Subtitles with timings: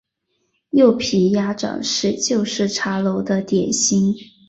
[0.71, 4.15] 柚皮鸭掌是旧式茶楼的点心。